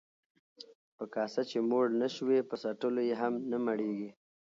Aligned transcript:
ـ 0.49 0.95
په 0.97 1.05
کاسه 1.15 1.41
چې 1.49 1.57
موړ 1.69 1.85
نشوې، 2.01 2.39
په 2.49 2.55
څټلو 2.61 3.01
يې 3.09 3.15
هم 3.21 3.33
نه 3.51 3.57
مړېږې. 3.65 4.09